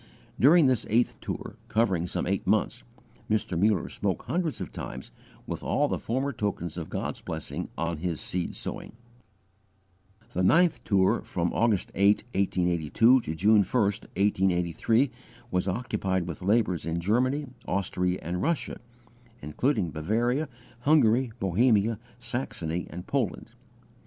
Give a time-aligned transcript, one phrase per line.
[0.39, 2.83] During this eighth tour, covering some eight months,
[3.29, 3.55] Mr.
[3.55, 5.11] Muller spoke hundreds of times,
[5.45, 8.93] with all the former tokens of God's blessing on his seed sowing.
[10.33, 15.11] The ninth tour, from August 8, 1882, to June 1, 1883,
[15.51, 18.79] was occupied with labours in Germany, Austria, and Russia,
[19.43, 20.49] including Bavaria,
[20.79, 23.51] Hungary, Bohemia, Saxony, and Poland.